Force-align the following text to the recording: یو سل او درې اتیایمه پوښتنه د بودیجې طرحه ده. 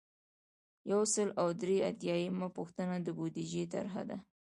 یو 0.91 1.01
سل 1.13 1.29
او 1.41 1.47
درې 1.61 1.77
اتیایمه 1.89 2.47
پوښتنه 2.57 2.95
د 3.01 3.07
بودیجې 3.17 3.63
طرحه 3.73 4.03
ده. 4.09 4.17